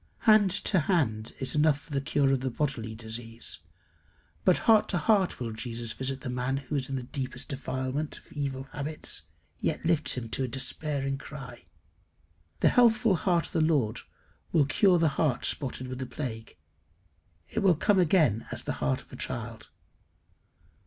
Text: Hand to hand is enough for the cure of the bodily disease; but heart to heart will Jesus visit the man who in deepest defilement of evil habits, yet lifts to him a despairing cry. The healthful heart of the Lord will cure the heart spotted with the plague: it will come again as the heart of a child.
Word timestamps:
Hand 0.21 0.49
to 0.49 0.79
hand 0.79 1.35
is 1.37 1.53
enough 1.53 1.79
for 1.81 1.91
the 1.93 2.01
cure 2.01 2.33
of 2.33 2.39
the 2.39 2.49
bodily 2.49 2.95
disease; 2.95 3.59
but 4.43 4.57
heart 4.65 4.89
to 4.89 4.97
heart 4.97 5.39
will 5.39 5.51
Jesus 5.51 5.93
visit 5.93 6.21
the 6.21 6.27
man 6.31 6.57
who 6.57 6.75
in 6.77 6.95
deepest 7.11 7.49
defilement 7.49 8.17
of 8.17 8.33
evil 8.33 8.63
habits, 8.73 9.27
yet 9.59 9.85
lifts 9.85 10.15
to 10.15 10.21
him 10.21 10.29
a 10.43 10.47
despairing 10.47 11.19
cry. 11.19 11.65
The 12.61 12.69
healthful 12.69 13.15
heart 13.15 13.45
of 13.45 13.53
the 13.53 13.61
Lord 13.61 13.99
will 14.51 14.65
cure 14.65 14.97
the 14.97 15.07
heart 15.19 15.45
spotted 15.45 15.87
with 15.87 15.99
the 15.99 16.07
plague: 16.07 16.57
it 17.49 17.59
will 17.59 17.75
come 17.75 17.99
again 17.99 18.47
as 18.51 18.63
the 18.63 18.73
heart 18.81 19.01
of 19.03 19.13
a 19.13 19.15
child. 19.15 19.69